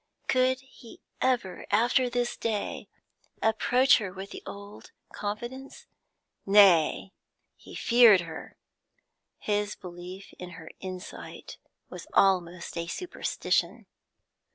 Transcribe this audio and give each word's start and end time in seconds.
Could 0.27 0.61
he 0.61 0.99
ever 1.21 1.67
after 1.69 2.09
this 2.09 2.35
day 2.35 2.87
approach 3.39 3.99
her 3.99 4.11
with 4.11 4.31
the 4.31 4.41
old 4.47 4.89
confidence? 5.13 5.85
Nay, 6.43 7.13
he 7.55 7.75
feared 7.75 8.21
her. 8.21 8.57
His 9.37 9.75
belief 9.75 10.33
in 10.39 10.53
her 10.57 10.71
insight 10.79 11.57
was 11.91 12.07
almost 12.13 12.75
a 12.79 12.87
superstition. 12.87 13.85